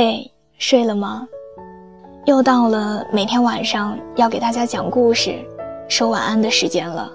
[0.00, 1.26] 嘿，睡了吗？
[2.24, 5.44] 又到了每天晚上要给大家讲故事、
[5.88, 7.10] 说晚安的时间了。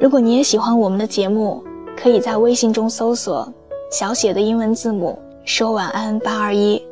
[0.00, 1.62] 如果你也喜欢我们的节目，
[1.96, 3.48] 可以在微信中搜索
[3.88, 6.84] 小写的英文字母“说晚安八二一”，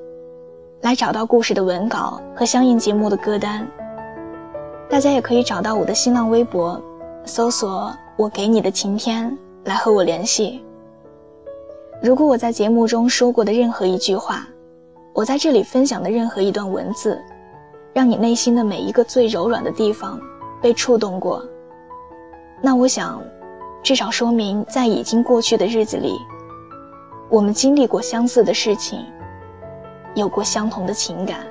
[0.82, 3.67] 来找到故事的文稿和相应节目的歌单。
[4.89, 6.81] 大家也可以找到我的新浪微博，
[7.25, 9.36] 搜索“我给你的晴天”
[9.67, 10.64] 来和我联系。
[12.00, 14.46] 如果我在节目中说过的任何一句话，
[15.13, 17.21] 我在这里分享的任何一段文字，
[17.93, 20.21] 让你内心的每一个最柔软的地方
[20.63, 21.45] 被触动过，
[22.61, 23.23] 那我想，
[23.82, 26.18] 至少说明在已经过去的日子里，
[27.29, 29.04] 我们经历过相似的事情，
[30.15, 31.46] 有过相同的情感。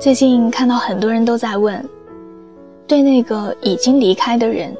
[0.00, 1.86] 最近看到很多人都在问，
[2.86, 4.74] 对那个已经离开的人，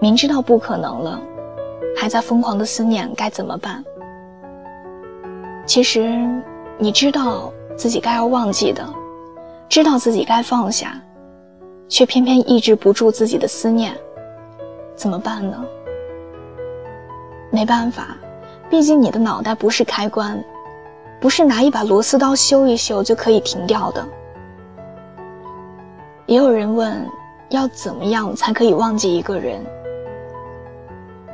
[0.00, 1.20] 明知道不可能了，
[1.96, 3.84] 还在疯狂的思念该怎么办？
[5.64, 6.18] 其实，
[6.78, 8.84] 你知道自己该要忘记的，
[9.68, 11.00] 知道自己该放下，
[11.88, 13.96] 却偏偏抑制不住自己的思念，
[14.96, 15.64] 怎么办呢？
[17.52, 18.16] 没办法，
[18.68, 20.44] 毕竟你的脑袋不是开关，
[21.20, 24.04] 不是拿一把螺丝刀修一修就可以停掉的。
[26.30, 27.04] 也有人问，
[27.48, 29.60] 要怎么样才可以忘记一个人？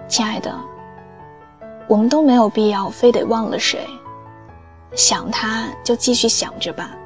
[0.08, 0.50] 亲爱的，
[1.86, 3.78] 我们都没有必要非得忘了谁，
[4.94, 6.96] 想他就继续想着吧，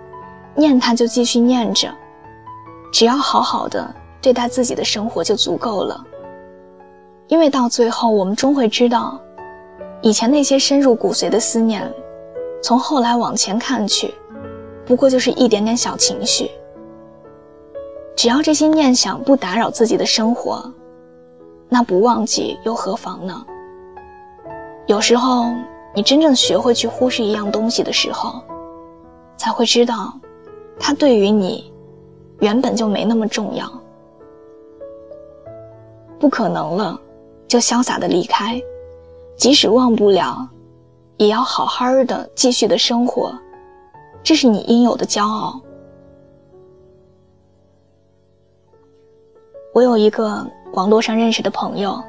[0.55, 1.93] 念他就继续念着，
[2.93, 3.93] 只要好好的
[4.23, 6.01] 对待自己的生活就足够了。
[7.27, 9.21] 因为到最后，我们终会知道，
[10.01, 11.93] 以前那些深入骨髓的思念，
[12.63, 14.15] 从后来往前看去，
[14.87, 16.49] 不过就是一点点小情绪。
[18.21, 20.71] 只要这些念想不打扰自己的生活，
[21.71, 23.47] 那不忘记又何妨呢？
[24.87, 25.47] 有时候，
[25.95, 28.43] 你真正学会去忽视一样东西的时候，
[29.39, 30.13] 才会知道，
[30.79, 31.73] 它对于你，
[32.41, 33.67] 原本就没那么重要。
[36.19, 37.01] 不可能了，
[37.49, 38.61] 就潇洒的离开，
[39.35, 40.47] 即使忘不了，
[41.17, 43.33] 也要好好的继续的生活，
[44.23, 45.59] 这是你应有的骄傲。
[49.73, 52.03] 我有一个网络上认识的朋友，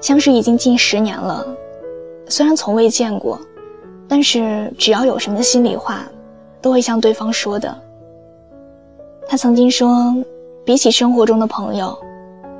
[0.00, 1.44] 相识已经近十年了。
[2.28, 3.40] 虽然从未见过，
[4.06, 6.06] 但是只要有什么心里话，
[6.62, 7.76] 都会向对方说的。
[9.26, 10.14] 他曾经说
[10.64, 11.98] ：“比起生活中的朋友，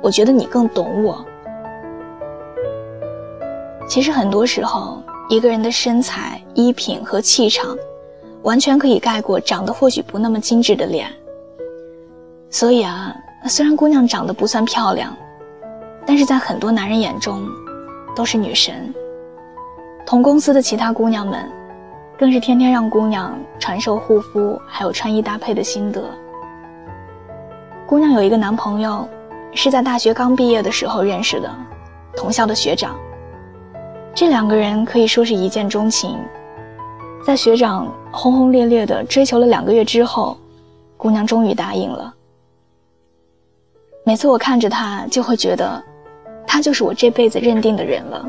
[0.01, 1.25] 我觉得你更懂我。”
[3.87, 7.77] 其实很多时候，一个人的身材、衣品和气场，
[8.43, 11.09] 完全可以盖过长得或许不那么精致的脸。
[12.49, 13.15] 所以啊。
[13.45, 15.15] 虽然姑娘长得不算漂亮，
[16.05, 17.47] 但是在很多男人眼中，
[18.15, 18.93] 都是女神。
[20.05, 21.49] 同公司的其他姑娘们，
[22.17, 26.03] 更是天天让姑娘传授护肤还有穿衣搭配的心得。
[27.85, 29.07] 姑娘有一个男朋友，
[29.53, 31.49] 是在大学刚毕业的时候认识的，
[32.17, 32.95] 同校的学长。
[34.13, 36.17] 这两个人可以说是一见钟情。
[37.25, 40.37] 在学长轰轰烈烈的追求了两个月之后，
[40.97, 42.13] 姑娘终于答应了。
[44.07, 45.83] 每次我看着他，就会觉得，
[46.47, 48.25] 他就是我这辈子认定的人了。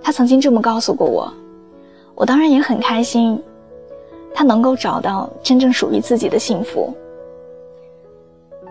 [0.00, 1.34] 他曾经这么告诉过我，
[2.14, 3.42] 我当然也很开心，
[4.32, 6.96] 他能够找到真正属于自己的幸福。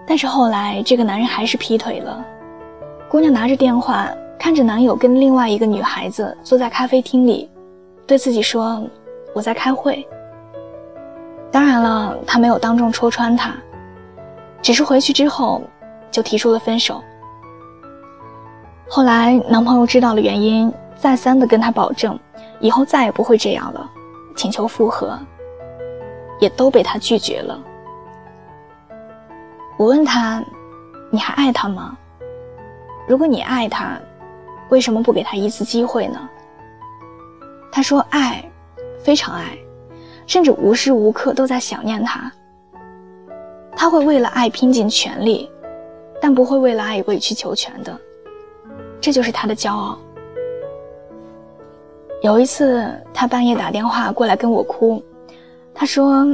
[0.07, 2.25] 但是后来，这个男人还是劈腿了。
[3.09, 4.09] 姑娘拿着电话，
[4.39, 7.49] 看着男友跟另外一个女孩子坐在咖啡厅里，
[8.07, 8.81] 对自己说
[9.35, 10.07] ：“我在开会。”
[11.51, 13.53] 当然了，他没有当众戳穿他。
[14.65, 15.61] 只是回去之后，
[16.09, 16.99] 就提出了分手。
[18.89, 22.19] 后来男朋友知道了原因，再三的跟她保证，
[22.59, 23.87] 以后再也不会这样了，
[24.35, 25.19] 请求复合，
[26.39, 27.61] 也都被他拒绝了。
[29.77, 30.43] 我问他
[31.13, 31.95] ：“你还爱他吗？
[33.07, 33.99] 如果你爱他，
[34.69, 36.27] 为什么不给他一次机会呢？”
[37.71, 38.43] 他说：“爱，
[38.99, 39.55] 非常爱，
[40.25, 42.31] 甚至无时无刻都在想念他。”
[43.75, 45.49] 他会为了爱拼尽全力，
[46.21, 47.99] 但不会为了爱委曲求全的，
[49.01, 49.99] 这就是他的骄傲。
[52.21, 55.03] 有一次，他半夜打电话过来跟我哭，
[55.73, 56.25] 他说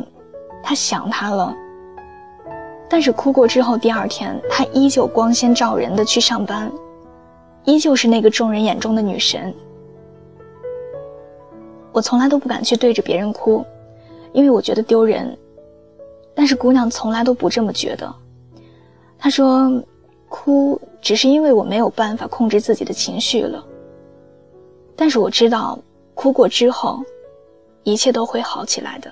[0.63, 1.53] 他想他了。
[2.87, 6.71] 但是哭过之后，第二天他依旧光鲜照人的去上班，
[7.65, 9.53] 依旧是那个众人眼中的女神，
[11.91, 13.65] 我从来都不敢去对着别人哭，
[14.31, 15.37] 因为我觉得丢人。
[16.33, 18.13] 但是姑娘从来都不这么觉得。
[19.17, 19.71] 她说，
[20.29, 23.63] 哭只是因为我没有办法控制自己的情绪了。
[24.95, 25.77] 但是我知道，
[26.13, 26.99] 哭过之后，
[27.83, 29.11] 一切都会好起来的。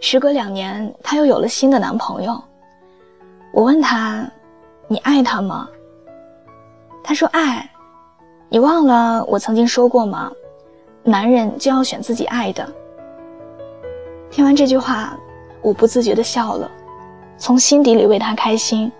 [0.00, 2.40] 时隔两年，她又有了新的男朋友。
[3.52, 4.28] 我问她
[4.88, 5.68] ：“你爱他吗？”
[7.02, 7.68] 她说：“爱。”
[8.52, 10.32] 你忘了我曾经说过吗？
[11.04, 12.68] 男人就要选自己爱的。
[14.30, 15.16] 听完这句话，
[15.62, 16.70] 我不自觉的笑了，
[17.36, 18.90] 从心底里为他开心。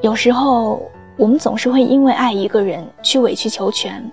[0.00, 0.82] 有时候，
[1.16, 4.10] 我们总是会因为爱一个人去委曲求全。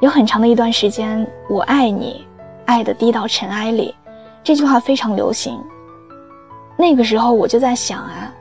[0.00, 2.26] 有很长的一段时间，“我爱你，
[2.66, 3.94] 爱的低到尘埃里”，
[4.44, 5.58] 这句话非常流行。
[6.76, 8.32] 那个时候，我就在想啊，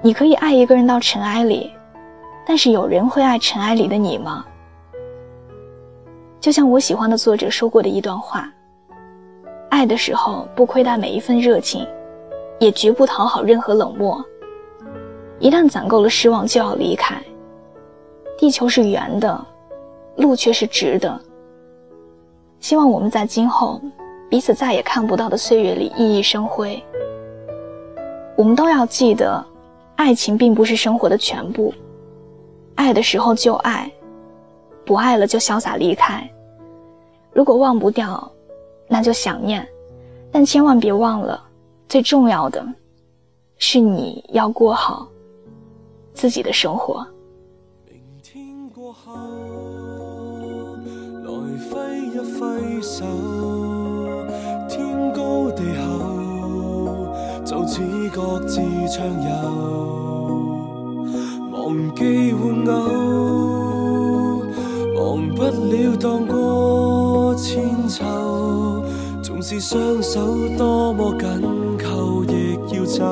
[0.00, 1.72] 你可以爱一个人到尘埃里。
[2.46, 4.44] 但是有人会爱尘埃里的你吗？
[6.40, 8.50] 就像我喜欢的作者说过的一段话：
[9.74, 11.84] 爱的时候不亏待每一份热情，
[12.60, 14.24] 也绝不讨好任何冷漠。
[15.40, 17.20] 一旦攒够了失望，就要离开。
[18.38, 19.44] 地球是圆的，
[20.14, 21.20] 路却是直的。
[22.60, 23.80] 希望我们在今后
[24.30, 26.80] 彼此再也看不到的岁月里熠熠生辉。
[28.36, 29.44] 我们都要记得，
[29.96, 31.74] 爱情并不是生活的全部。
[32.76, 33.90] 爱的时候就爱，
[34.86, 36.30] 不爱了就潇洒离开。
[37.32, 38.30] 如果忘不掉，
[38.88, 39.66] 那就想念，
[40.30, 41.42] 但千万别忘了，
[41.88, 42.64] 最重要的，
[43.58, 45.08] 是你要过好
[46.12, 47.06] 自己的生活。
[47.90, 49.12] 明天过后，
[51.24, 51.30] 来
[51.70, 51.72] 挥
[52.08, 53.04] 一挥手，
[54.68, 55.84] 天高地厚，
[57.44, 57.80] 就似
[58.12, 59.30] 各自畅游。
[61.50, 62.72] 忘记玩偶，
[64.96, 66.83] 忘不了荡过。
[69.54, 73.04] 是双手多么紧扣，亦要走。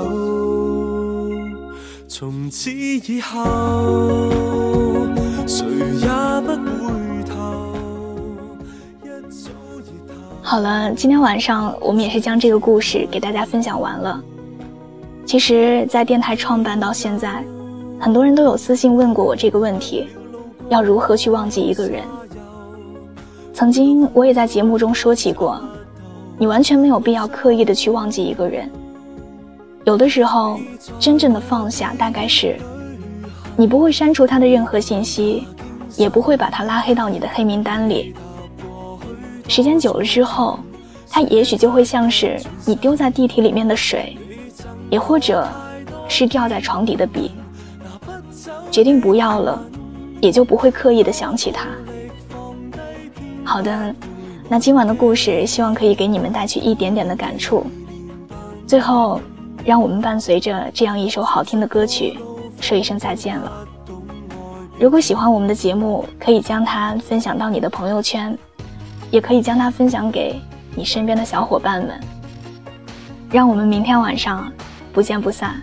[2.09, 3.45] 从此以后，
[5.47, 5.65] 谁
[6.01, 6.09] 也
[6.41, 6.53] 不
[6.85, 6.93] 回
[7.25, 7.35] 头。
[10.43, 14.21] 好了，今天晚上我们也是将这个故事给大家分享完了。
[15.25, 17.45] 其实，在电台创办到现在。
[18.01, 20.09] 很多人都有私信问过我这个问题：
[20.69, 22.03] 要如何去忘记一个人？
[23.55, 25.63] 曾经我也在节目中说起过，
[26.43, 28.69] 你完全没有必要刻意的去忘记一个人。
[29.85, 30.59] 有的时候，
[30.99, 32.59] 真正的放下，大概是，
[33.57, 35.47] 你不会删除他的任何信息，
[35.97, 38.13] 也不会把他拉黑到你的黑名单里。
[39.47, 40.59] 时间久了之后，
[41.09, 42.37] 他也许就会像是
[42.67, 44.19] 你丢在地铁里面的水，
[44.91, 45.47] 也或者
[46.09, 47.31] 是掉在床底的笔。
[48.69, 49.65] 决定不要了，
[50.21, 51.69] 也就不会刻意的想起他。
[53.45, 53.95] 好的，
[54.53, 57.65] 那今晚的故事希望可以给你们带去一点点的感触。
[58.67, 59.19] 最后，
[59.65, 62.19] 让我们伴随着这样一首好听的歌曲，
[62.61, 63.67] 说一声再见了。
[64.79, 68.37] 如果喜欢我们的节目，可以将它分享到你的朋友圈，
[69.11, 70.39] 也可以将它分享给
[70.77, 71.99] 你身边的小伙伴们。
[73.31, 74.53] 让我们明天晚上
[74.93, 75.63] 不见不散。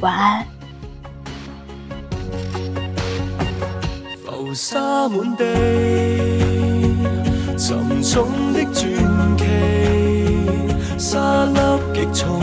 [0.00, 0.46] 晚安。
[4.54, 5.44] 沙满地，
[7.58, 8.84] 沉重的传
[9.38, 9.44] 奇，
[10.98, 11.58] 沙粒
[11.94, 12.38] 极重，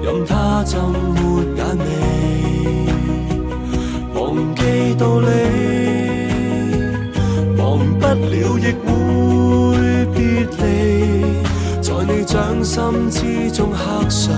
[0.00, 1.82] 任它浸没眼眉。
[4.14, 5.26] 忘记道理，
[7.58, 7.62] 忘
[7.98, 8.86] 不了亦会
[10.14, 10.62] 别离，
[11.82, 14.32] 在你掌心之中刻上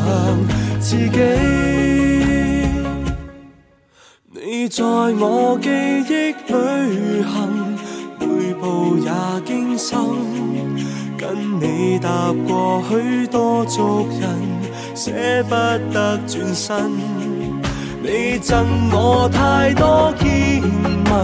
[0.81, 1.21] 自己。
[4.33, 4.67] 你。
[4.69, 7.35] 在我记忆旅行，
[9.17, 9.99] 步也惊心。
[11.17, 14.29] 跟你踏过许多俗人，
[14.95, 15.11] 舍
[15.45, 15.55] 不
[15.93, 16.93] 得转身。
[18.03, 20.63] 你赠我太多见
[21.11, 21.15] 闻，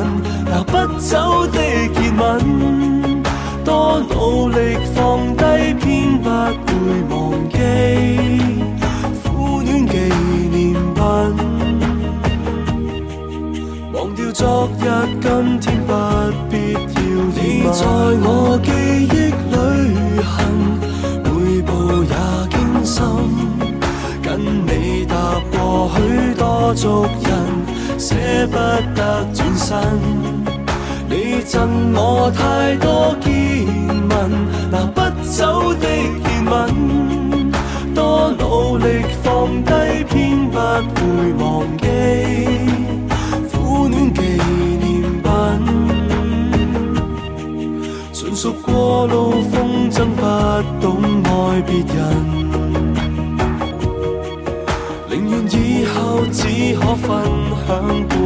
[0.46, 2.22] 拿不走的热吻。
[3.64, 5.44] 多努力放低，
[5.74, 7.56] 偏不会忘记
[28.02, 28.16] 舍
[28.48, 28.56] 不
[28.96, 29.78] 得转身。
[31.08, 33.30] 你赠我太多见
[34.10, 34.12] 闻，
[34.72, 36.52] 拿不走的热吻。
[37.94, 41.86] 多努力放低，偏不会忘记。
[43.48, 43.56] 纪
[43.92, 44.20] 念品。
[48.12, 50.22] 纯属过路风筝，不
[50.80, 52.71] 懂爱别人。
[56.62, 57.24] 只可分
[57.66, 58.21] 享。